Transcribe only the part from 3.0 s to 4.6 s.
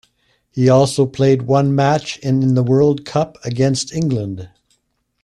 Cup against England.